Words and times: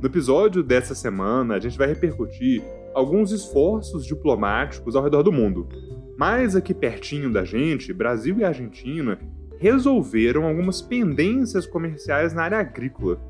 No 0.00 0.06
episódio 0.06 0.62
dessa 0.62 0.94
semana, 0.94 1.56
a 1.56 1.60
gente 1.60 1.76
vai 1.76 1.86
repercutir 1.86 2.62
alguns 2.94 3.32
esforços 3.32 4.06
diplomáticos 4.06 4.96
ao 4.96 5.02
redor 5.04 5.22
do 5.22 5.30
mundo. 5.30 5.68
Mas 6.16 6.56
aqui 6.56 6.72
pertinho 6.72 7.30
da 7.30 7.44
gente, 7.44 7.92
Brasil 7.92 8.38
e 8.38 8.44
Argentina 8.44 9.18
resolveram 9.58 10.46
algumas 10.46 10.80
pendências 10.80 11.66
comerciais 11.66 12.32
na 12.32 12.44
área 12.44 12.60
agrícola. 12.60 13.20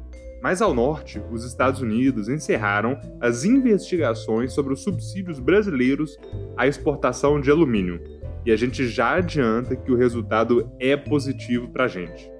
Mais 0.41 0.63
ao 0.63 0.73
norte, 0.73 1.21
os 1.33 1.45
Estados 1.45 1.83
Unidos 1.83 2.29
encerraram 2.29 2.97
as 3.21 3.45
investigações 3.45 4.53
sobre 4.53 4.73
os 4.73 4.81
subsídios 4.85 5.41
brasileiros 5.41 6.17
à 6.57 6.69
exportação 6.69 7.41
de 7.41 7.51
alumínio. 7.51 8.01
E 8.47 8.53
a 8.53 8.57
gente 8.57 8.87
já 8.87 9.17
adianta 9.17 9.75
que 9.75 9.91
o 9.91 9.97
resultado 9.97 10.71
é 10.79 10.97
positivo 10.97 11.67
para 11.67 11.87
a 11.87 11.89
gente. 11.89 12.31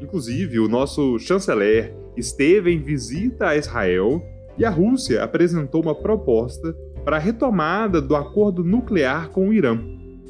Inclusive, 0.00 0.58
o 0.58 0.66
nosso 0.66 1.18
chanceler 1.18 1.99
esteve 2.16 2.72
em 2.72 2.80
visita 2.80 3.48
a 3.48 3.56
Israel 3.56 4.22
e 4.58 4.64
a 4.64 4.70
Rússia 4.70 5.22
apresentou 5.22 5.82
uma 5.82 5.94
proposta 5.94 6.74
para 7.04 7.16
a 7.16 7.20
retomada 7.20 8.00
do 8.00 8.14
acordo 8.14 8.62
nuclear 8.62 9.30
com 9.30 9.48
o 9.48 9.52
Irã. 9.52 9.78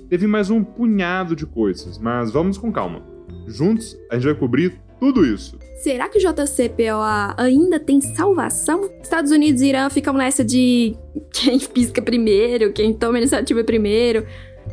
Teve 0.08 0.26
mais 0.26 0.50
um 0.50 0.62
punhado 0.62 1.36
de 1.36 1.46
coisas, 1.46 1.98
mas 1.98 2.30
vamos 2.30 2.58
com 2.58 2.72
calma. 2.72 3.02
Juntos, 3.46 3.96
a 4.10 4.14
gente 4.14 4.24
vai 4.24 4.34
cobrir 4.34 4.80
tudo 4.98 5.24
isso. 5.24 5.58
Será 5.76 6.08
que 6.08 6.18
o 6.18 6.20
JCPOA 6.20 7.34
ainda 7.38 7.80
tem 7.80 8.00
salvação? 8.00 8.90
Estados 9.02 9.30
Unidos 9.30 9.62
e 9.62 9.68
Irã 9.68 9.88
ficam 9.88 10.12
nessa 10.12 10.44
de 10.44 10.94
quem 11.32 11.58
pisca 11.72 12.02
primeiro, 12.02 12.72
quem 12.72 12.92
toma 12.92 13.16
a 13.16 13.20
iniciativa 13.20 13.64
primeiro. 13.64 14.26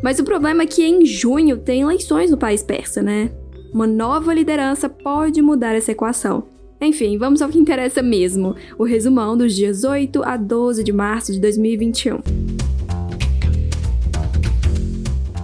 Mas 0.04 0.20
o 0.20 0.24
problema 0.24 0.64
é 0.64 0.68
que 0.68 0.84
em 0.84 1.06
junho 1.06 1.58
tem 1.58 1.82
eleições 1.82 2.30
no 2.30 2.38
país 2.38 2.62
persa, 2.62 3.02
né? 3.02 3.32
Uma 3.74 3.88
nova 3.88 4.34
liderança 4.34 4.90
pode 4.90 5.42
mudar 5.42 5.76
essa 5.76 5.92
equação. 5.92 6.57
Enfim, 6.80 7.18
vamos 7.18 7.42
ao 7.42 7.50
que 7.50 7.58
interessa 7.58 8.02
mesmo: 8.02 8.56
o 8.78 8.84
resumão 8.84 9.36
dos 9.36 9.56
dias 9.56 9.84
8 9.84 10.24
a 10.24 10.38
12 10.38 10.84
de 10.84 10.94
março 10.94 11.32
de 11.32 11.40
2021. 11.40 12.20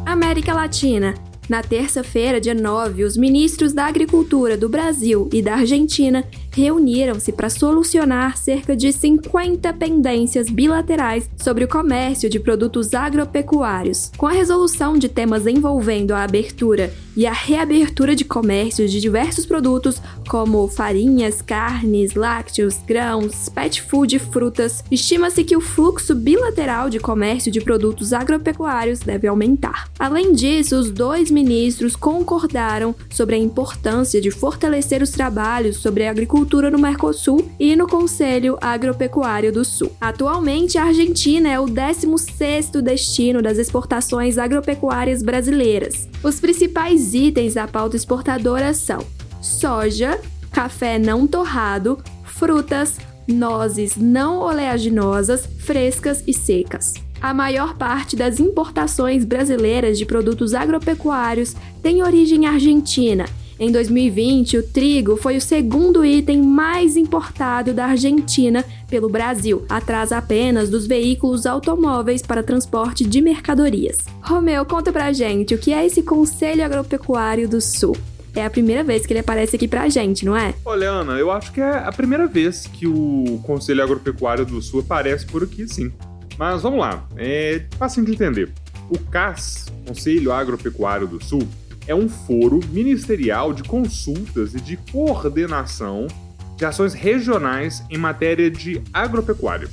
América 0.05 0.53
Latina. 0.53 1.15
Na 1.49 1.61
terça-feira, 1.61 2.39
dia 2.39 2.53
9, 2.53 3.03
os 3.03 3.17
ministros 3.17 3.73
da 3.73 3.85
Agricultura 3.85 4.55
do 4.55 4.69
Brasil 4.69 5.29
e 5.33 5.41
da 5.41 5.55
Argentina 5.55 6.23
reuniram-se 6.53 7.31
para 7.31 7.49
solucionar 7.49 8.37
cerca 8.37 8.75
de 8.75 8.91
50 8.93 9.73
pendências 9.73 10.49
bilaterais 10.49 11.29
sobre 11.35 11.65
o 11.65 11.67
comércio 11.67 12.29
de 12.29 12.39
produtos 12.39 12.93
agropecuários. 12.93 14.11
Com 14.17 14.27
a 14.27 14.31
resolução 14.31 14.97
de 14.97 15.09
temas 15.09 15.47
envolvendo 15.47 16.13
a 16.13 16.23
abertura 16.23 16.93
e 17.15 17.27
a 17.27 17.33
reabertura 17.33 18.15
de 18.15 18.25
comércios 18.25 18.91
de 18.91 18.99
diversos 18.99 19.45
produtos, 19.45 20.01
como 20.27 20.67
farinhas, 20.67 21.41
carnes, 21.41 22.15
lácteos, 22.15 22.77
grãos, 22.87 23.49
pet 23.49 23.81
food 23.81 24.15
e 24.15 24.19
frutas, 24.19 24.83
estima-se 24.89 25.43
que 25.43 25.55
o 25.55 25.61
fluxo 25.61 26.15
bilateral 26.15 26.89
de 26.89 26.99
comércio 26.99 27.51
de 27.51 27.61
produtos 27.61 28.13
agropecuários 28.13 28.99
deve 28.99 29.27
aumentar. 29.27 29.89
Além 29.99 30.33
disso, 30.33 30.75
os 30.75 30.91
dois 30.91 31.29
ministros 31.29 31.95
concordaram 31.95 32.95
sobre 33.09 33.35
a 33.35 33.39
importância 33.39 34.19
de 34.19 34.31
fortalecer 34.31 35.01
os 35.01 35.11
trabalhos 35.11 35.77
sobre 35.77 36.07
a 36.07 36.11
agricultura 36.11 36.42
no 36.43 36.77
Mercosul 36.77 37.49
e 37.59 37.75
no 37.75 37.87
Conselho 37.87 38.57
Agropecuário 38.61 39.51
do 39.51 39.63
Sul. 39.65 39.91
Atualmente, 39.99 40.77
a 40.77 40.85
Argentina 40.85 41.49
é 41.49 41.59
o 41.59 41.65
16º 41.65 42.81
destino 42.81 43.41
das 43.41 43.57
exportações 43.57 44.37
agropecuárias 44.37 45.23
brasileiras. 45.23 46.07
Os 46.21 46.39
principais 46.39 47.13
itens 47.13 47.53
da 47.53 47.67
pauta 47.67 47.95
exportadora 47.95 48.73
são 48.73 49.05
soja, 49.41 50.19
café 50.51 50.99
não 50.99 51.25
torrado, 51.25 51.97
frutas, 52.23 52.97
nozes 53.27 53.95
não 53.95 54.39
oleaginosas, 54.39 55.47
frescas 55.59 56.23
e 56.27 56.33
secas. 56.33 56.93
A 57.21 57.33
maior 57.33 57.77
parte 57.77 58.15
das 58.15 58.39
importações 58.39 59.23
brasileiras 59.23 59.97
de 59.97 60.05
produtos 60.05 60.53
agropecuários 60.53 61.55
tem 61.81 62.03
origem 62.03 62.45
argentina 62.45 63.25
em 63.63 63.71
2020, 63.71 64.57
o 64.57 64.63
trigo 64.63 65.15
foi 65.15 65.37
o 65.37 65.41
segundo 65.41 66.03
item 66.03 66.41
mais 66.41 66.97
importado 66.97 67.73
da 67.73 67.85
Argentina 67.85 68.63
pelo 68.89 69.09
Brasil, 69.09 69.65
atrás 69.69 70.11
apenas 70.11 70.69
dos 70.69 70.85
veículos 70.85 71.45
automóveis 71.45 72.21
para 72.21 72.43
transporte 72.43 73.05
de 73.05 73.21
mercadorias. 73.21 74.05
Romeu, 74.21 74.65
conta 74.65 74.91
pra 74.91 75.13
gente 75.13 75.55
o 75.55 75.57
que 75.57 75.71
é 75.71 75.85
esse 75.85 76.03
Conselho 76.03 76.63
Agropecuário 76.63 77.47
do 77.47 77.61
Sul. 77.61 77.95
É 78.35 78.43
a 78.43 78.49
primeira 78.49 78.83
vez 78.83 79.05
que 79.05 79.13
ele 79.13 79.19
aparece 79.19 79.55
aqui 79.55 79.67
pra 79.67 79.87
gente, 79.87 80.25
não 80.25 80.35
é? 80.35 80.53
Olha, 80.65 80.89
Ana, 80.89 81.13
eu 81.13 81.31
acho 81.31 81.51
que 81.53 81.61
é 81.61 81.77
a 81.77 81.91
primeira 81.91 82.27
vez 82.27 82.67
que 82.67 82.87
o 82.87 83.39
Conselho 83.43 83.81
Agropecuário 83.81 84.45
do 84.45 84.61
Sul 84.61 84.81
aparece 84.81 85.25
por 85.25 85.43
aqui, 85.43 85.67
sim. 85.67 85.91
Mas 86.37 86.63
vamos 86.63 86.79
lá, 86.79 87.07
é 87.15 87.63
fácil 87.77 88.03
de 88.03 88.11
entender. 88.11 88.51
O 88.89 88.97
CAS, 88.97 89.71
Conselho 89.87 90.31
Agropecuário 90.31 91.07
do 91.07 91.23
Sul, 91.23 91.47
é 91.87 91.93
um 91.93 92.07
foro 92.07 92.59
ministerial 92.71 93.53
de 93.53 93.63
consultas 93.63 94.53
e 94.53 94.61
de 94.61 94.77
coordenação 94.91 96.07
de 96.55 96.65
ações 96.65 96.93
regionais 96.93 97.83
em 97.89 97.97
matéria 97.97 98.49
de 98.49 98.81
agropecuária. 98.93 99.67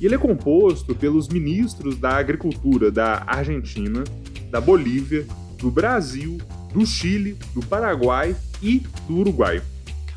E 0.00 0.06
ele 0.06 0.14
é 0.14 0.18
composto 0.18 0.94
pelos 0.94 1.28
ministros 1.28 1.96
da 1.96 2.16
Agricultura 2.16 2.90
da 2.90 3.22
Argentina, 3.26 4.02
da 4.50 4.60
Bolívia, 4.60 5.26
do 5.58 5.70
Brasil, 5.70 6.38
do 6.72 6.84
Chile, 6.84 7.38
do 7.54 7.60
Paraguai 7.60 8.34
e 8.62 8.82
do 9.06 9.18
Uruguai. 9.18 9.62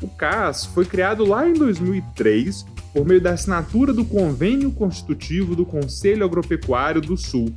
O 0.02 0.08
CAS 0.08 0.64
foi 0.66 0.84
criado 0.84 1.24
lá 1.24 1.48
em 1.48 1.54
2003 1.54 2.64
por 2.92 3.06
meio 3.06 3.20
da 3.20 3.32
assinatura 3.32 3.92
do 3.92 4.04
Convênio 4.04 4.70
Constitutivo 4.72 5.54
do 5.54 5.64
Conselho 5.64 6.24
Agropecuário 6.24 7.00
do 7.00 7.16
Sul, 7.16 7.52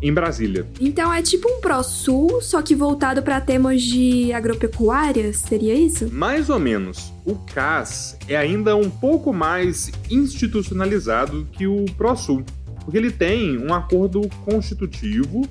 em 0.00 0.12
Brasília. 0.12 0.66
Então 0.80 1.12
é 1.12 1.22
tipo 1.22 1.48
um 1.48 1.60
ProSul, 1.60 2.40
só 2.42 2.60
que 2.62 2.74
voltado 2.74 3.22
para 3.22 3.40
temas 3.40 3.82
de 3.82 4.32
agropecuária, 4.32 5.32
seria 5.32 5.74
isso? 5.74 6.12
Mais 6.12 6.50
ou 6.50 6.58
menos. 6.58 7.12
O 7.24 7.34
CAS 7.34 8.16
é 8.28 8.36
ainda 8.36 8.76
um 8.76 8.90
pouco 8.90 9.32
mais 9.32 9.90
institucionalizado 10.10 11.46
que 11.52 11.66
o 11.66 11.84
ProSul, 11.96 12.44
porque 12.84 12.98
ele 12.98 13.10
tem 13.10 13.58
um 13.58 13.72
acordo 13.72 14.28
constitutivo 14.44 15.46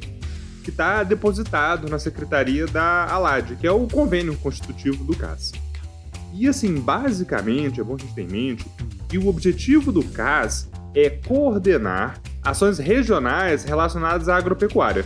que 0.63 0.69
está 0.71 1.03
depositado 1.03 1.87
na 1.89 1.99
secretaria 1.99 2.65
da 2.65 3.05
ALAD, 3.05 3.55
que 3.57 3.67
é 3.67 3.71
o 3.71 3.87
convênio 3.87 4.35
constitutivo 4.37 5.03
do 5.03 5.15
CAS. 5.15 5.51
E 6.33 6.47
assim, 6.47 6.73
basicamente, 6.75 7.79
é 7.79 7.83
bom 7.83 7.95
a 7.95 7.97
gente 7.97 8.13
ter 8.13 8.23
em 8.23 8.27
mente 8.27 8.65
que 9.07 9.17
o 9.17 9.27
objetivo 9.27 9.91
do 9.91 10.03
CAS 10.03 10.69
é 10.93 11.09
coordenar 11.09 12.19
ações 12.45 12.77
regionais 12.77 13.63
relacionadas 13.63 14.29
à 14.29 14.37
agropecuária. 14.37 15.03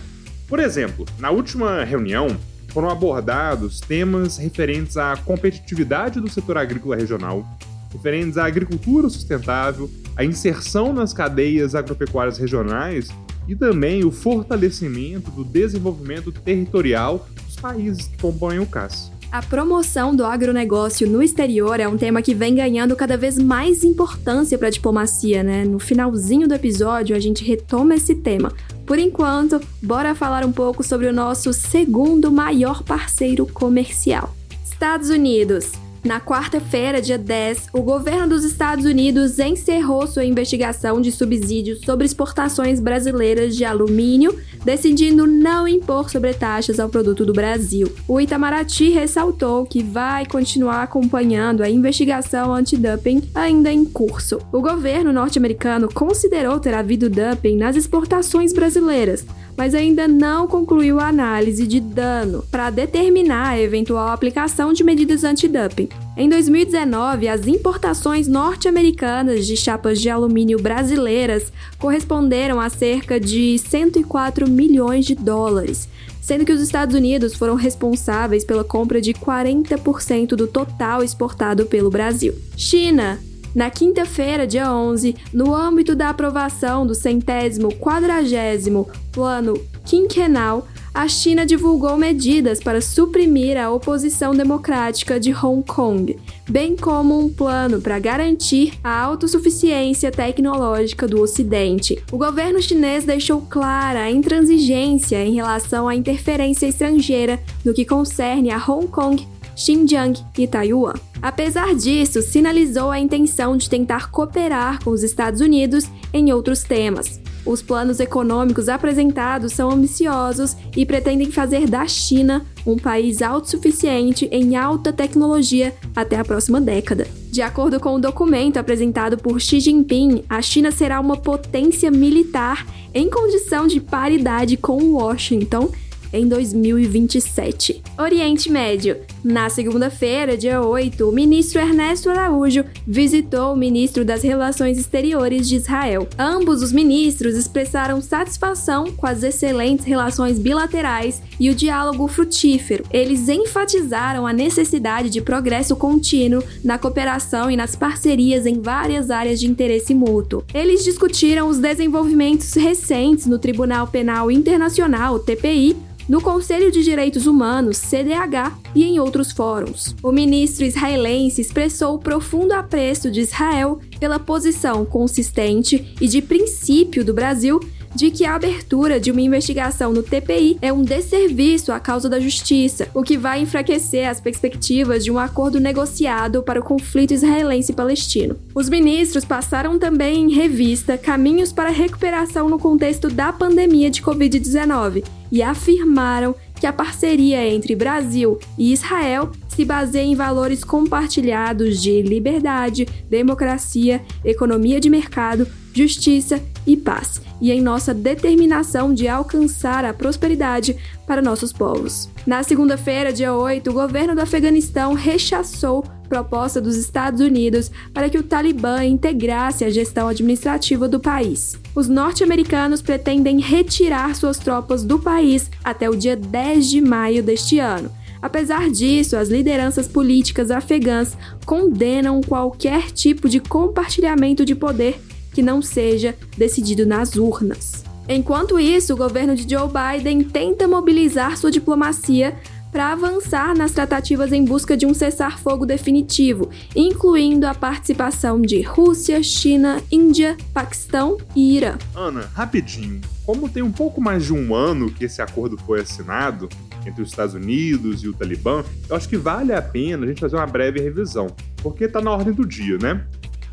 Por 0.47 0.59
exemplo, 0.59 1.05
na 1.17 1.31
última 1.31 1.83
reunião 1.85 2.27
foram 2.69 2.89
abordados 2.89 3.79
temas 3.79 4.37
referentes 4.37 4.97
à 4.97 5.15
competitividade 5.15 6.19
do 6.19 6.29
setor 6.29 6.57
agrícola 6.57 6.95
regional, 6.95 7.45
referentes 7.91 8.37
à 8.37 8.45
agricultura 8.45 9.09
sustentável, 9.09 9.89
à 10.15 10.23
inserção 10.23 10.93
nas 10.93 11.13
cadeias 11.13 11.73
agropecuárias 11.73 12.37
regionais 12.37 13.09
e 13.47 13.55
também 13.55 14.03
o 14.03 14.11
fortalecimento 14.11 15.31
do 15.31 15.43
desenvolvimento 15.43 16.31
territorial 16.31 17.27
dos 17.45 17.55
países 17.55 18.07
que 18.07 18.17
compõem 18.17 18.59
o 18.59 18.65
CAS. 18.67 19.11
A 19.31 19.43
promoção 19.43 20.15
do 20.15 20.25
agronegócio 20.25 21.07
no 21.07 21.21
exterior 21.21 21.79
é 21.79 21.87
um 21.87 21.97
tema 21.97 22.19
que 22.19 22.33
vem 22.33 22.55
ganhando 22.55 22.95
cada 22.95 23.15
vez 23.15 23.37
mais 23.37 23.83
importância 23.83 24.57
para 24.57 24.69
a 24.69 24.71
diplomacia, 24.71 25.43
né? 25.43 25.63
No 25.63 25.77
finalzinho 25.77 26.47
do 26.47 26.55
episódio, 26.55 27.15
a 27.15 27.19
gente 27.19 27.43
retoma 27.43 27.93
esse 27.93 28.15
tema. 28.15 28.51
Por 28.87 28.97
enquanto, 28.97 29.61
bora 29.83 30.15
falar 30.15 30.43
um 30.43 30.51
pouco 30.51 30.83
sobre 30.83 31.05
o 31.05 31.13
nosso 31.13 31.53
segundo 31.53 32.31
maior 32.31 32.81
parceiro 32.81 33.45
comercial. 33.45 34.35
Estados 34.65 35.11
Unidos. 35.11 35.73
Na 36.03 36.21
quarta-feira, 36.21 37.01
dia 37.01 37.17
10, 37.17 37.69
o 37.73 37.81
governo 37.81 38.29
dos 38.29 38.45
Estados 38.45 38.85
Unidos 38.85 39.37
encerrou 39.37 40.07
sua 40.07 40.23
investigação 40.23 41.01
de 41.01 41.11
subsídios 41.11 41.81
sobre 41.81 42.05
exportações 42.05 42.79
brasileiras 42.79 43.55
de 43.55 43.65
alumínio, 43.65 44.39
decidindo 44.63 45.27
não 45.27 45.67
impor 45.67 46.09
sobretaxas 46.09 46.79
ao 46.79 46.87
produto 46.87 47.25
do 47.25 47.33
Brasil. 47.33 47.91
O 48.07 48.19
Itamaraty 48.19 48.89
ressaltou 48.89 49.65
que 49.65 49.83
vai 49.83 50.25
continuar 50.25 50.83
acompanhando 50.83 51.63
a 51.63 51.69
investigação 51.69 52.53
anti-dumping 52.53 53.29
ainda 53.35 53.71
em 53.71 53.83
curso. 53.83 54.39
O 54.53 54.61
governo 54.61 55.11
norte-americano 55.11 55.89
considerou 55.93 56.59
ter 56.59 56.73
havido 56.73 57.09
dumping 57.09 57.57
nas 57.57 57.75
exportações 57.75 58.53
brasileiras, 58.53 59.25
mas 59.59 59.75
ainda 59.75 60.07
não 60.07 60.47
concluiu 60.47 61.01
a 61.01 61.09
análise 61.09 61.67
de 61.67 61.81
dano 61.81 62.45
para 62.49 62.69
determinar 62.69 63.49
a 63.49 63.59
eventual 63.59 64.07
aplicação 64.07 64.71
de 64.71 64.85
medidas 64.85 65.25
anti-dumping. 65.25 65.89
Em 66.15 66.29
2019, 66.29 67.27
as 67.27 67.45
importações 67.45 68.25
norte-americanas 68.25 69.45
de 69.45 69.57
chapas 69.57 69.99
de 69.99 70.09
alumínio 70.09 70.61
brasileiras 70.61 71.51
corresponderam 71.77 72.57
a 72.57 72.69
cerca 72.69 73.19
de 73.19 73.59
104 73.59 74.49
milhões 74.49 75.05
de 75.05 75.13
dólares, 75.13 75.89
sendo 76.21 76.45
que 76.45 76.53
os 76.53 76.61
Estados 76.61 76.95
Unidos 76.95 77.35
foram 77.35 77.55
responsáveis 77.55 78.45
pela 78.45 78.63
compra 78.63 79.01
de 79.01 79.13
40% 79.13 80.37
do 80.37 80.47
total 80.47 81.03
exportado 81.03 81.65
pelo 81.65 81.89
Brasil. 81.89 82.33
China 82.55 83.19
na 83.55 83.69
quinta-feira, 83.69 84.45
dia 84.45 84.71
11, 84.71 85.15
no 85.33 85.55
âmbito 85.55 85.95
da 85.95 86.09
aprovação 86.09 86.85
do 86.85 86.93
centésimo 86.93 87.73
quadragésimo 87.75 88.87
plano 89.11 89.53
quinquenal, 89.85 90.67
a 90.93 91.07
China 91.07 91.45
divulgou 91.45 91.95
medidas 91.97 92.59
para 92.59 92.81
suprimir 92.81 93.57
a 93.57 93.71
oposição 93.71 94.33
democrática 94.33 95.19
de 95.19 95.33
Hong 95.33 95.63
Kong, 95.63 96.17
bem 96.49 96.75
como 96.75 97.19
um 97.19 97.29
plano 97.29 97.79
para 97.79 97.99
garantir 97.99 98.73
a 98.83 99.01
autossuficiência 99.01 100.11
tecnológica 100.11 101.07
do 101.07 101.21
Ocidente. 101.21 102.03
O 102.11 102.17
governo 102.17 102.61
chinês 102.61 103.05
deixou 103.05 103.41
clara 103.41 104.01
a 104.01 104.11
intransigência 104.11 105.23
em 105.23 105.35
relação 105.35 105.87
à 105.87 105.95
interferência 105.95 106.67
estrangeira 106.67 107.39
no 107.63 107.73
que 107.73 107.85
concerne 107.85 108.51
a 108.51 108.57
Hong 108.57 108.87
Kong 108.87 109.27
Xinjiang 109.59 110.17
e 110.37 110.47
Taiwan. 110.47 110.93
Apesar 111.21 111.75
disso, 111.75 112.21
sinalizou 112.21 112.89
a 112.89 112.99
intenção 112.99 113.57
de 113.57 113.69
tentar 113.69 114.09
cooperar 114.09 114.81
com 114.81 114.91
os 114.91 115.03
Estados 115.03 115.41
Unidos 115.41 115.85
em 116.13 116.31
outros 116.31 116.63
temas. 116.63 117.19
Os 117.45 117.61
planos 117.61 117.99
econômicos 117.99 118.69
apresentados 118.69 119.53
são 119.53 119.69
ambiciosos 119.69 120.55
e 120.75 120.85
pretendem 120.85 121.31
fazer 121.31 121.67
da 121.67 121.85
China 121.87 122.45
um 122.65 122.77
país 122.77 123.21
autossuficiente 123.21 124.29
em 124.31 124.55
alta 124.55 124.93
tecnologia 124.93 125.75
até 125.95 126.17
a 126.17 126.23
próxima 126.23 126.61
década. 126.61 127.07
De 127.31 127.41
acordo 127.41 127.79
com 127.79 127.95
o 127.95 127.99
documento 127.99 128.57
apresentado 128.57 129.17
por 129.17 129.41
Xi 129.41 129.59
Jinping, 129.59 130.23
a 130.29 130.41
China 130.41 130.71
será 130.71 130.99
uma 130.99 131.17
potência 131.17 131.91
militar 131.91 132.65
em 132.93 133.09
condição 133.09 133.67
de 133.67 133.79
paridade 133.79 134.55
com 134.55 134.93
Washington 134.93 135.69
em 136.11 136.27
2027. 136.27 137.81
Oriente 137.97 138.51
Médio. 138.51 138.97
Na 139.23 139.49
segunda-feira, 139.49 140.37
dia 140.37 140.61
8, 140.61 141.07
o 141.07 141.11
ministro 141.11 141.59
Ernesto 141.59 142.09
Araújo 142.09 142.63
visitou 142.87 143.53
o 143.53 143.57
ministro 143.57 144.05
das 144.05 144.23
Relações 144.23 144.77
Exteriores 144.77 145.49
de 145.49 145.57
Israel. 145.57 146.07
Ambos 146.17 146.63
os 146.63 146.71
ministros 146.71 147.35
expressaram 147.35 148.01
satisfação 148.01 148.85
com 148.93 149.05
as 149.05 149.21
excelentes 149.21 149.85
relações 149.85 150.39
bilaterais 150.39 151.21
e 151.37 151.49
o 151.49 151.55
diálogo 151.55 152.07
frutífero. 152.07 152.85
Eles 152.91 153.27
enfatizaram 153.27 154.25
a 154.25 154.31
necessidade 154.31 155.09
de 155.09 155.19
progresso 155.19 155.75
contínuo 155.75 156.41
na 156.63 156.77
cooperação 156.77 157.51
e 157.51 157.57
nas 157.57 157.75
parcerias 157.75 158.45
em 158.45 158.61
várias 158.61 159.11
áreas 159.11 159.37
de 159.37 159.47
interesse 159.47 159.93
mútuo. 159.93 160.45
Eles 160.53 160.85
discutiram 160.85 161.49
os 161.49 161.57
desenvolvimentos 161.57 162.53
recentes 162.53 163.25
no 163.25 163.37
Tribunal 163.37 163.87
Penal 163.87 164.31
Internacional, 164.31 165.19
TPI, 165.19 165.75
no 166.09 166.19
Conselho 166.19 166.71
de 166.71 166.83
Direitos 166.83 167.27
Humanos, 167.27 167.77
CDH, 167.77 168.51
e 168.75 168.83
em 168.83 168.99
outros 168.99 169.31
fóruns. 169.31 169.95
O 170.01 170.11
ministro 170.11 170.65
israelense 170.65 171.41
expressou 171.41 171.97
profundo 171.99 172.53
apreço 172.53 173.11
de 173.11 173.21
Israel 173.21 173.79
pela 173.99 174.19
posição 174.19 174.85
consistente 174.85 175.93
e 175.99 176.07
de 176.07 176.21
princípio 176.21 177.03
do 177.03 177.13
Brasil 177.13 177.59
de 177.95 178.11
que 178.11 178.25
a 178.25 178.35
abertura 178.35 178.99
de 178.99 179.11
uma 179.11 179.21
investigação 179.21 179.91
no 179.91 180.03
TPI 180.03 180.57
é 180.61 180.71
um 180.71 180.83
desserviço 180.83 181.71
à 181.71 181.79
causa 181.79 182.09
da 182.09 182.19
justiça, 182.19 182.87
o 182.93 183.03
que 183.03 183.17
vai 183.17 183.41
enfraquecer 183.41 184.07
as 184.07 184.19
perspectivas 184.19 185.03
de 185.03 185.11
um 185.11 185.17
acordo 185.17 185.59
negociado 185.59 186.43
para 186.43 186.59
o 186.59 186.63
conflito 186.63 187.13
israelense-palestino. 187.13 188.37
Os 188.53 188.69
ministros 188.69 189.25
passaram 189.25 189.79
também 189.79 190.23
em 190.23 190.33
revista 190.33 190.97
caminhos 190.97 191.51
para 191.51 191.69
recuperação 191.69 192.49
no 192.49 192.59
contexto 192.59 193.09
da 193.09 193.33
pandemia 193.33 193.89
de 193.89 194.01
Covid-19 194.01 195.03
e 195.31 195.41
afirmaram 195.41 196.35
que 196.59 196.67
a 196.67 196.73
parceria 196.73 197.47
entre 197.47 197.75
Brasil 197.75 198.37
e 198.57 198.73
Israel 198.73 199.31
se 199.47 199.63
baseia 199.63 200.03
em 200.03 200.15
valores 200.15 200.63
compartilhados 200.63 201.81
de 201.81 202.01
liberdade, 202.01 202.85
democracia, 203.09 204.01
economia 204.23 204.79
de 204.79 204.89
mercado, 204.89 205.47
justiça 205.73 206.41
e 206.65 206.75
paz, 206.75 207.21
e 207.41 207.51
em 207.51 207.61
nossa 207.61 207.93
determinação 207.93 208.93
de 208.93 209.07
alcançar 209.07 209.85
a 209.85 209.93
prosperidade 209.93 210.75
para 211.07 211.21
nossos 211.21 211.53
povos. 211.53 212.09
Na 212.25 212.43
segunda-feira, 212.43 213.13
dia 213.13 213.33
8, 213.33 213.69
o 213.69 213.73
governo 213.73 214.15
do 214.15 214.21
Afeganistão 214.21 214.93
rechaçou 214.93 215.83
proposta 216.09 216.59
dos 216.59 216.75
Estados 216.75 217.21
Unidos 217.21 217.71
para 217.93 218.09
que 218.09 218.17
o 218.17 218.23
Talibã 218.23 218.83
integrasse 218.83 219.63
a 219.63 219.69
gestão 219.69 220.09
administrativa 220.09 220.87
do 220.87 220.99
país. 220.99 221.57
Os 221.73 221.87
norte-americanos 221.87 222.81
pretendem 222.81 223.39
retirar 223.39 224.15
suas 224.15 224.39
tropas 224.39 224.83
do 224.83 224.99
país 224.99 225.49
até 225.63 225.89
o 225.89 225.95
dia 225.95 226.15
10 226.17 226.69
de 226.69 226.81
maio 226.81 227.23
deste 227.23 227.59
ano. 227.59 227.91
Apesar 228.21 228.69
disso, 228.69 229.15
as 229.15 229.29
lideranças 229.29 229.87
políticas 229.87 230.51
afegãs 230.51 231.15
condenam 231.45 232.19
qualquer 232.19 232.91
tipo 232.91 233.29
de 233.29 233.39
compartilhamento 233.39 234.43
de 234.43 234.55
poder 234.55 234.99
que 235.33 235.41
não 235.41 235.61
seja 235.61 236.15
decidido 236.37 236.85
nas 236.85 237.15
urnas. 237.15 237.85
Enquanto 238.09 238.59
isso, 238.59 238.93
o 238.93 238.97
governo 238.97 239.35
de 239.35 239.47
Joe 239.47 239.69
Biden 239.69 240.23
tenta 240.23 240.67
mobilizar 240.67 241.37
sua 241.37 241.51
diplomacia 241.51 242.35
para 242.71 242.91
avançar 242.91 243.55
nas 243.57 243.71
tratativas 243.71 244.31
em 244.31 244.43
busca 244.43 244.77
de 244.77 244.85
um 244.85 244.93
cessar-fogo 244.93 245.65
definitivo, 245.65 246.49
incluindo 246.75 247.47
a 247.47 247.53
participação 247.53 248.41
de 248.41 248.61
Rússia, 248.61 249.21
China, 249.23 249.81
Índia, 249.91 250.37
Paquistão 250.53 251.17
e 251.35 251.57
Irã. 251.57 251.77
Ana, 251.95 252.29
rapidinho. 252.33 253.01
Como 253.25 253.49
tem 253.49 253.61
um 253.61 253.71
pouco 253.71 254.01
mais 254.01 254.25
de 254.25 254.33
um 254.33 254.55
ano 254.55 254.91
que 254.91 255.05
esse 255.05 255.21
acordo 255.21 255.57
foi 255.57 255.81
assinado 255.81 256.49
entre 256.85 257.01
os 257.01 257.09
Estados 257.09 257.35
Unidos 257.35 258.03
e 258.03 258.07
o 258.07 258.13
Talibã, 258.13 258.63
eu 258.87 258.95
acho 258.95 259.07
que 259.07 259.17
vale 259.17 259.53
a 259.53 259.61
pena 259.61 260.05
a 260.05 260.07
gente 260.07 260.21
fazer 260.21 260.35
uma 260.35 260.47
breve 260.47 260.79
revisão, 260.79 261.27
porque 261.61 261.85
está 261.85 262.01
na 262.01 262.11
ordem 262.11 262.33
do 262.33 262.45
dia, 262.45 262.77
né? 262.77 263.05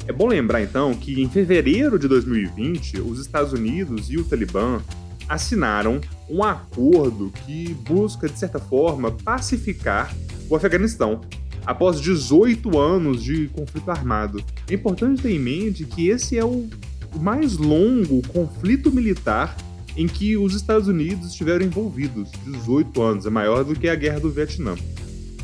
É 0.06 0.12
bom 0.12 0.28
lembrar 0.28 0.62
então 0.62 0.94
que 0.94 1.20
em 1.20 1.28
fevereiro 1.28 1.98
de 1.98 2.06
2020, 2.06 3.00
os 3.00 3.20
Estados 3.20 3.52
Unidos 3.52 4.08
e 4.08 4.16
o 4.16 4.24
Talibã 4.24 4.80
assinaram 5.28 6.00
um 6.28 6.42
acordo 6.42 7.32
que 7.44 7.74
busca, 7.74 8.28
de 8.28 8.38
certa 8.38 8.58
forma, 8.58 9.10
pacificar 9.10 10.14
o 10.48 10.56
Afeganistão 10.56 11.20
após 11.64 12.00
18 12.00 12.78
anos 12.78 13.22
de 13.22 13.48
conflito 13.48 13.90
armado. 13.90 14.42
É 14.70 14.74
importante 14.74 15.22
ter 15.22 15.32
em 15.32 15.38
mente 15.38 15.84
que 15.84 16.08
esse 16.08 16.38
é 16.38 16.44
o 16.44 16.68
mais 17.18 17.56
longo 17.56 18.22
conflito 18.28 18.92
militar 18.92 19.56
em 19.96 20.06
que 20.06 20.36
os 20.36 20.54
Estados 20.54 20.88
Unidos 20.88 21.30
estiveram 21.30 21.64
envolvidos 21.64 22.30
18 22.44 23.02
anos, 23.02 23.26
é 23.26 23.30
maior 23.30 23.64
do 23.64 23.74
que 23.74 23.88
a 23.88 23.94
Guerra 23.94 24.20
do 24.20 24.30
Vietnã. 24.30 24.74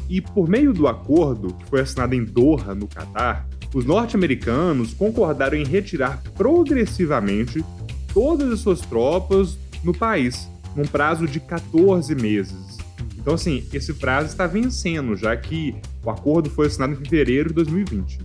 E 0.08 0.20
por 0.20 0.48
meio 0.48 0.74
do 0.74 0.86
acordo, 0.86 1.54
que 1.54 1.64
foi 1.70 1.80
assinado 1.80 2.14
em 2.14 2.22
Doha, 2.22 2.74
no 2.74 2.86
Catar, 2.86 3.48
os 3.74 3.86
norte-americanos 3.86 4.92
concordaram 4.92 5.56
em 5.56 5.64
retirar 5.64 6.22
progressivamente 6.36 7.64
todas 8.12 8.52
as 8.52 8.60
suas 8.60 8.80
tropas 8.80 9.56
no 9.82 9.92
país, 9.92 10.48
num 10.76 10.84
prazo 10.84 11.26
de 11.26 11.40
14 11.40 12.14
meses. 12.14 12.78
Então, 13.18 13.34
assim, 13.34 13.64
esse 13.72 13.94
prazo 13.94 14.28
está 14.28 14.46
vencendo, 14.46 15.16
já 15.16 15.36
que 15.36 15.76
o 16.04 16.10
acordo 16.10 16.50
foi 16.50 16.66
assinado 16.66 16.92
em 16.92 16.96
fevereiro 16.96 17.50
de 17.50 17.54
2020. 17.56 18.18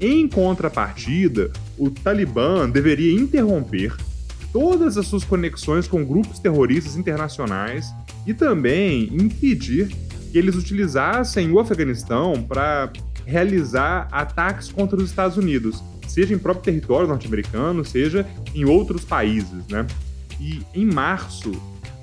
Em 0.00 0.28
contrapartida, 0.28 1.50
o 1.78 1.90
Talibã 1.90 2.68
deveria 2.68 3.12
interromper 3.12 3.96
todas 4.52 4.98
as 4.98 5.06
suas 5.06 5.24
conexões 5.24 5.88
com 5.88 6.04
grupos 6.04 6.38
terroristas 6.38 6.96
internacionais 6.96 7.92
e 8.26 8.34
também 8.34 9.08
impedir 9.12 9.88
que 10.30 10.38
eles 10.38 10.56
utilizassem 10.56 11.50
o 11.50 11.58
Afeganistão 11.58 12.42
para 12.42 12.92
realizar 13.24 14.08
ataques 14.12 14.70
contra 14.70 14.96
os 14.96 15.08
Estados 15.08 15.36
Unidos, 15.36 15.82
seja 16.06 16.34
em 16.34 16.38
próprio 16.38 16.64
território 16.64 17.08
norte-americano, 17.08 17.84
seja 17.84 18.26
em 18.54 18.64
outros 18.64 19.04
países, 19.04 19.66
né? 19.68 19.86
E 20.40 20.62
em 20.74 20.86
março 20.86 21.50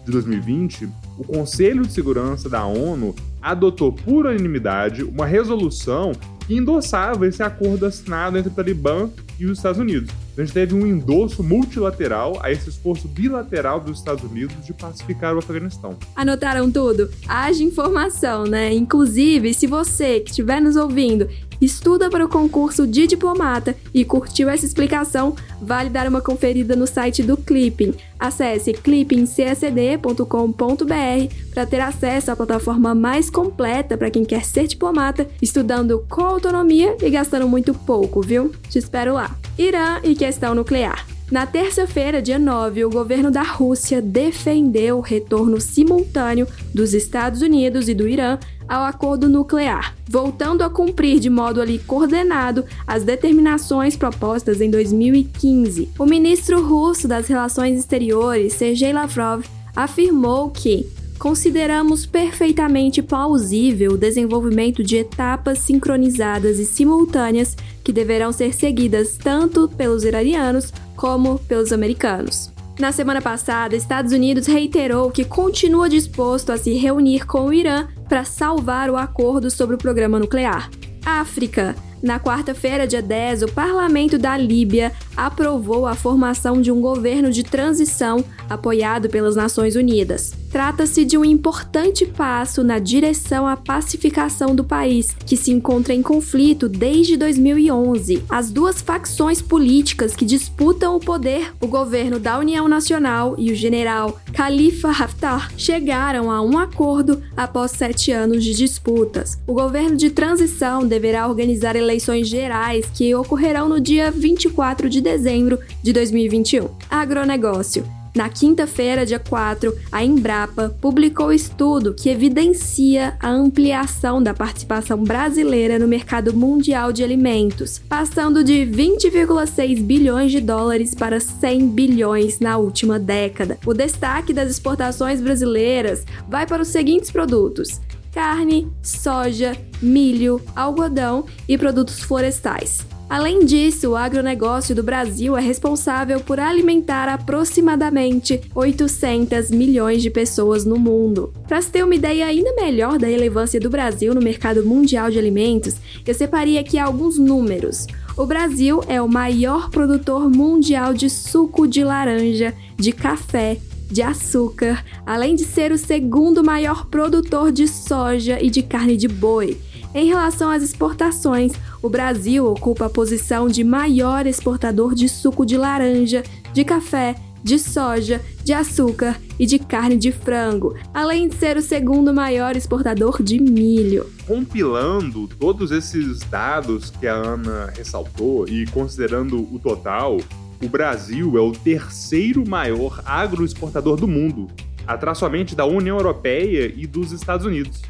de 0.05 0.11
2020, 0.11 0.89
o 1.17 1.23
Conselho 1.23 1.83
de 1.83 1.93
Segurança 1.93 2.49
da 2.49 2.65
ONU 2.65 3.15
adotou 3.41 3.91
por 3.91 4.25
unanimidade 4.25 5.03
uma 5.03 5.25
resolução 5.25 6.11
que 6.47 6.55
endossava 6.55 7.27
esse 7.27 7.41
acordo 7.43 7.85
assinado 7.85 8.37
entre 8.37 8.51
o 8.51 8.55
Talibã 8.55 9.09
e 9.39 9.45
os 9.45 9.57
Estados 9.57 9.79
Unidos. 9.79 10.11
A 10.37 10.41
gente 10.41 10.53
teve 10.53 10.73
um 10.73 10.87
endosso 10.87 11.43
multilateral 11.43 12.39
a 12.41 12.51
esse 12.51 12.69
esforço 12.69 13.07
bilateral 13.07 13.79
dos 13.79 13.99
Estados 13.99 14.23
Unidos 14.23 14.55
de 14.65 14.73
pacificar 14.73 15.35
o 15.35 15.39
Afeganistão. 15.39 15.97
Anotaram 16.15 16.71
tudo? 16.71 17.09
Haja 17.27 17.63
informação, 17.63 18.45
né? 18.45 18.73
Inclusive, 18.73 19.53
se 19.53 19.67
você 19.67 20.21
que 20.21 20.29
estiver 20.29 20.61
nos 20.61 20.75
ouvindo 20.75 21.27
estuda 21.61 22.09
para 22.09 22.25
o 22.25 22.29
concurso 22.29 22.87
de 22.87 23.05
diplomata 23.05 23.75
e 23.93 24.03
curtiu 24.03 24.49
essa 24.49 24.65
explicação, 24.65 25.35
vale 25.61 25.89
dar 25.89 26.07
uma 26.07 26.21
conferida 26.21 26.75
no 26.75 26.87
site 26.87 27.21
do 27.21 27.37
Clipping. 27.37 27.93
Acesse 28.19 28.73
clippingcsd.com.br 28.73 31.35
para 31.53 31.65
ter 31.65 31.79
acesso 31.79 32.31
à 32.31 32.35
plataforma 32.35 32.95
mais 32.95 33.29
completa 33.29 33.97
para 33.97 34.09
quem 34.09 34.25
quer 34.25 34.43
ser 34.43 34.67
diplomata, 34.67 35.27
estudando 35.41 36.03
com 36.09 36.21
autonomia 36.21 36.97
e 37.01 37.09
gastando 37.09 37.47
muito 37.47 37.73
pouco, 37.73 38.21
viu? 38.21 38.51
Te 38.69 38.79
espero 38.79 39.13
lá. 39.13 39.35
Irã 39.57 39.99
e 40.03 40.15
questão 40.15 40.55
nuclear. 40.55 41.05
Na 41.31 41.45
terça-feira, 41.45 42.21
dia 42.21 42.37
9, 42.37 42.83
o 42.83 42.89
governo 42.89 43.31
da 43.31 43.41
Rússia 43.41 44.01
defendeu 44.01 44.97
o 44.97 45.01
retorno 45.01 45.61
simultâneo 45.61 46.45
dos 46.73 46.93
Estados 46.93 47.41
Unidos 47.41 47.87
e 47.87 47.93
do 47.93 48.05
Irã 48.05 48.37
ao 48.67 48.83
acordo 48.83 49.29
nuclear, 49.29 49.95
voltando 50.09 50.61
a 50.61 50.69
cumprir 50.69 51.19
de 51.19 51.29
modo 51.29 51.61
ali 51.61 51.79
coordenado 51.79 52.65
as 52.85 53.03
determinações 53.03 53.95
propostas 53.95 54.59
em 54.59 54.69
2015. 54.69 55.89
O 55.97 56.05
ministro 56.05 56.65
russo 56.65 57.07
das 57.07 57.27
Relações 57.27 57.79
Exteriores, 57.79 58.53
Sergei 58.53 58.91
Lavrov, 58.91 59.45
afirmou 59.75 60.49
que 60.49 60.85
consideramos 61.21 62.03
perfeitamente 62.07 62.99
plausível 62.99 63.91
o 63.91 63.97
desenvolvimento 63.97 64.83
de 64.83 64.97
etapas 64.97 65.59
sincronizadas 65.59 66.57
e 66.57 66.65
simultâneas 66.65 67.55
que 67.83 67.93
deverão 67.93 68.31
ser 68.31 68.55
seguidas 68.55 69.17
tanto 69.17 69.69
pelos 69.69 70.03
iranianos 70.03 70.73
como 70.95 71.37
pelos 71.37 71.71
americanos. 71.71 72.51
Na 72.79 72.91
semana 72.91 73.21
passada, 73.21 73.75
Estados 73.75 74.13
Unidos 74.13 74.47
reiterou 74.47 75.11
que 75.11 75.23
continua 75.23 75.87
disposto 75.87 76.51
a 76.51 76.57
se 76.57 76.73
reunir 76.73 77.27
com 77.27 77.45
o 77.45 77.53
Irã 77.53 77.87
para 78.09 78.23
salvar 78.23 78.89
o 78.89 78.97
acordo 78.97 79.51
sobre 79.51 79.75
o 79.75 79.77
programa 79.77 80.17
nuclear. 80.17 80.71
África. 81.05 81.75
Na 82.01 82.19
quarta-feira, 82.19 82.87
dia 82.87 83.01
10, 83.01 83.43
o 83.43 83.47
parlamento 83.49 84.17
da 84.17 84.35
Líbia 84.35 84.91
aprovou 85.15 85.85
a 85.85 85.93
formação 85.93 86.59
de 86.59 86.71
um 86.71 86.81
governo 86.81 87.29
de 87.29 87.43
transição 87.43 88.25
apoiado 88.49 89.07
pelas 89.07 89.35
Nações 89.35 89.75
Unidas. 89.75 90.40
Trata-se 90.51 91.05
de 91.05 91.17
um 91.17 91.23
importante 91.23 92.05
passo 92.05 92.61
na 92.61 92.77
direção 92.77 93.47
à 93.47 93.55
pacificação 93.55 94.53
do 94.53 94.65
país, 94.65 95.15
que 95.25 95.37
se 95.37 95.51
encontra 95.51 95.93
em 95.93 96.01
conflito 96.01 96.67
desde 96.67 97.15
2011. 97.15 98.23
As 98.29 98.51
duas 98.51 98.81
facções 98.81 99.41
políticas 99.41 100.13
que 100.13 100.25
disputam 100.25 100.95
o 100.95 100.99
poder, 100.99 101.53
o 101.61 101.67
governo 101.67 102.19
da 102.19 102.37
União 102.37 102.67
Nacional 102.67 103.35
e 103.37 103.51
o 103.51 103.55
general 103.55 104.19
Khalifa 104.33 104.89
Haftar, 104.89 105.51
chegaram 105.57 106.29
a 106.29 106.41
um 106.41 106.57
acordo 106.57 107.21
após 107.35 107.71
sete 107.71 108.11
anos 108.11 108.43
de 108.43 108.53
disputas. 108.53 109.39
O 109.47 109.53
governo 109.53 109.95
de 109.95 110.09
transição 110.09 110.85
deverá 110.85 111.27
organizar 111.27 111.77
eleições 111.77 112.27
gerais 112.27 112.85
que 112.93 113.15
ocorrerão 113.15 113.69
no 113.69 113.79
dia 113.79 114.11
24 114.11 114.89
de 114.89 114.99
dezembro 114.99 115.59
de 115.81 115.93
2021. 115.93 116.67
Agronegócio. 116.89 118.00
Na 118.13 118.27
quinta-feira, 118.27 119.05
dia 119.05 119.19
4, 119.19 119.73
a 119.89 120.03
Embrapa 120.03 120.75
publicou 120.81 121.31
estudo 121.31 121.93
que 121.93 122.09
evidencia 122.09 123.15
a 123.21 123.29
ampliação 123.29 124.21
da 124.21 124.33
participação 124.33 125.01
brasileira 125.01 125.79
no 125.79 125.87
mercado 125.87 126.33
mundial 126.33 126.91
de 126.91 127.05
alimentos, 127.05 127.79
passando 127.79 128.43
de 128.43 128.65
20,6 128.65 129.81
bilhões 129.81 130.29
de 130.29 130.41
dólares 130.41 130.93
para 130.93 131.21
100 131.21 131.69
bilhões 131.69 132.39
na 132.41 132.57
última 132.57 132.99
década. 132.99 133.57
O 133.65 133.73
destaque 133.73 134.33
das 134.33 134.51
exportações 134.51 135.21
brasileiras 135.21 136.05
vai 136.27 136.45
para 136.45 136.63
os 136.63 136.67
seguintes 136.67 137.09
produtos: 137.09 137.79
carne, 138.11 138.69
soja, 138.83 139.55
milho, 139.81 140.41
algodão 140.53 141.25
e 141.47 141.57
produtos 141.57 142.01
florestais. 142.01 142.90
Além 143.11 143.43
disso, 143.43 143.89
o 143.89 143.97
agronegócio 143.97 144.73
do 144.73 144.81
Brasil 144.81 145.35
é 145.35 145.41
responsável 145.41 146.21
por 146.21 146.39
alimentar 146.39 147.09
aproximadamente 147.09 148.39
800 148.55 149.51
milhões 149.51 150.01
de 150.01 150.09
pessoas 150.09 150.63
no 150.63 150.79
mundo. 150.79 151.33
Para 151.45 151.61
se 151.61 151.69
ter 151.69 151.83
uma 151.83 151.93
ideia 151.93 152.25
ainda 152.25 152.55
melhor 152.55 152.97
da 152.97 153.07
relevância 153.07 153.59
do 153.59 153.69
Brasil 153.69 154.15
no 154.15 154.21
mercado 154.21 154.65
mundial 154.65 155.11
de 155.11 155.19
alimentos, 155.19 155.75
eu 156.07 156.13
separei 156.13 156.57
aqui 156.57 156.79
alguns 156.79 157.17
números. 157.17 157.85
O 158.15 158.25
Brasil 158.25 158.81
é 158.87 159.01
o 159.01 159.09
maior 159.09 159.69
produtor 159.69 160.29
mundial 160.29 160.93
de 160.93 161.09
suco 161.09 161.67
de 161.67 161.83
laranja, 161.83 162.53
de 162.77 162.93
café, 162.93 163.57
de 163.91 164.01
açúcar, 164.01 164.85
além 165.05 165.35
de 165.35 165.43
ser 165.43 165.73
o 165.73 165.77
segundo 165.77 166.45
maior 166.45 166.85
produtor 166.85 167.51
de 167.51 167.67
soja 167.67 168.41
e 168.41 168.49
de 168.49 168.63
carne 168.63 168.95
de 168.95 169.09
boi. 169.09 169.57
Em 169.93 170.07
relação 170.07 170.49
às 170.49 170.63
exportações, 170.63 171.51
o 171.81 171.89
Brasil 171.89 172.45
ocupa 172.45 172.85
a 172.85 172.89
posição 172.89 173.49
de 173.49 173.61
maior 173.61 174.25
exportador 174.25 174.95
de 174.95 175.09
suco 175.09 175.45
de 175.45 175.57
laranja, 175.57 176.23
de 176.53 176.63
café, 176.63 177.15
de 177.43 177.59
soja, 177.59 178.21
de 178.41 178.53
açúcar 178.53 179.19
e 179.37 179.45
de 179.45 179.59
carne 179.59 179.97
de 179.97 180.11
frango, 180.11 180.75
além 180.93 181.27
de 181.27 181.35
ser 181.35 181.57
o 181.57 181.61
segundo 181.61 182.13
maior 182.13 182.55
exportador 182.55 183.21
de 183.21 183.37
milho. 183.37 184.09
Compilando 184.25 185.27
todos 185.27 185.71
esses 185.71 186.19
dados 186.21 186.89
que 186.89 187.05
a 187.05 187.15
Ana 187.15 187.73
ressaltou 187.75 188.47
e 188.47 188.65
considerando 188.67 189.39
o 189.53 189.59
total, 189.59 190.21
o 190.63 190.69
Brasil 190.69 191.37
é 191.37 191.41
o 191.41 191.51
terceiro 191.51 192.47
maior 192.47 193.01
agroexportador 193.05 193.97
do 193.97 194.07
mundo, 194.07 194.47
atrás 194.87 195.17
somente 195.17 195.53
da 195.53 195.65
União 195.65 195.97
Europeia 195.97 196.71
e 196.73 196.87
dos 196.87 197.11
Estados 197.11 197.45
Unidos. 197.45 197.81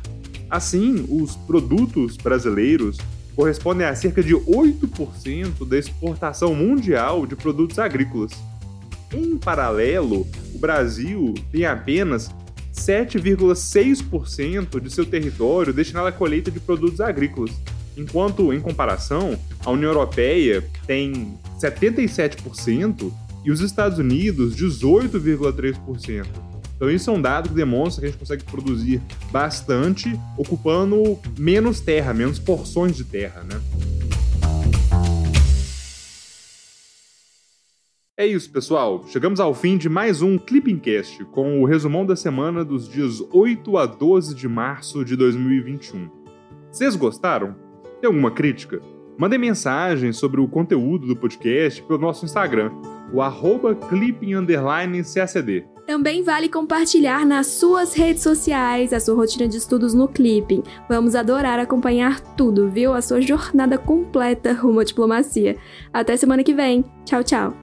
Assim, 0.52 1.08
os 1.10 1.36
produtos 1.38 2.18
brasileiros 2.18 3.00
correspondem 3.38 3.88
a 3.88 3.96
cerca 3.96 4.22
de 4.22 4.36
8% 4.36 5.66
da 5.66 5.78
exportação 5.78 6.54
mundial 6.54 7.26
de 7.26 7.38
produtos 7.38 7.80
agrícolas. 7.80 8.34
Em 9.14 9.38
paralelo, 9.38 10.28
o 10.54 10.60
Brasil 10.60 11.34
tem 11.54 11.66
apenas 11.66 12.30
7,6% 12.74 14.82
de 14.82 14.94
seu 14.94 15.06
território 15.06 15.72
destinado 15.72 16.08
à 16.08 16.12
colheita 16.12 16.52
de 16.52 16.60
produtos 16.60 17.00
agrícolas, 17.00 17.52
enquanto, 17.96 18.52
em 18.52 18.60
comparação, 18.60 19.40
a 19.66 19.72
União 19.72 19.92
Europeia 19.92 20.62
tem 20.86 21.34
77% 21.62 23.10
e 23.46 23.52
os 23.52 23.62
Estados 23.62 24.00
Unidos 24.00 24.54
18,3%. 24.56 26.51
Então 26.82 26.90
isso 26.90 27.12
é 27.12 27.14
um 27.14 27.22
dado 27.22 27.50
que 27.50 27.54
demonstra 27.54 28.02
que 28.02 28.08
a 28.08 28.10
gente 28.10 28.18
consegue 28.18 28.44
produzir 28.44 29.00
bastante 29.32 30.20
ocupando 30.36 31.16
menos 31.38 31.80
terra, 31.80 32.12
menos 32.12 32.40
porções 32.40 32.98
de 32.98 33.04
terra, 33.04 33.44
né? 33.44 33.62
É 38.18 38.26
isso, 38.26 38.52
pessoal. 38.52 39.06
Chegamos 39.08 39.40
ao 39.40 39.54
fim 39.54 39.78
de 39.78 39.88
mais 39.88 40.24
um 40.24 40.40
Clippingcast 40.40 41.24
com 41.26 41.62
o 41.62 41.66
resumão 41.66 42.04
da 42.04 42.16
semana 42.16 42.66
dos 42.66 42.90
dias 42.90 43.22
8 43.32 43.78
a 43.78 43.86
12 43.86 44.34
de 44.34 44.48
março 44.48 45.06
de 45.06 45.16
2021. 45.16 46.10
Vocês 46.72 46.96
gostaram? 46.96 47.56
Tem 48.02 48.08
alguma 48.08 48.32
crítica? 48.32 48.82
Mandem 49.20 49.38
mensagem 49.38 50.12
sobre 50.12 50.42
o 50.42 50.48
conteúdo 50.48 51.06
do 51.06 51.16
podcast 51.16 51.80
pelo 51.84 52.00
nosso 52.00 52.26
Instagram, 52.26 52.72
o 53.14 53.22
arroba 53.22 53.76
clipping_cacd. 53.76 55.70
Também 55.92 56.24
vale 56.24 56.48
compartilhar 56.48 57.26
nas 57.26 57.48
suas 57.48 57.94
redes 57.94 58.24
sociais 58.24 58.94
a 58.94 59.00
sua 59.02 59.14
rotina 59.14 59.46
de 59.46 59.58
estudos 59.58 59.94
no 59.94 60.08
Clipping. 60.08 60.64
Vamos 60.88 61.16
adorar 61.16 61.60
acompanhar 61.60 62.22
tudo, 62.38 62.70
viu? 62.70 62.94
A 62.94 63.02
sua 63.02 63.20
jornada 63.20 63.78
completa 63.78 64.54
rumo 64.54 64.80
à 64.80 64.86
diplomacia. 64.86 65.58
Até 65.92 66.16
semana 66.16 66.46
que 66.46 66.54
vem. 66.54 66.86
Tchau, 67.04 67.22
tchau. 67.26 67.54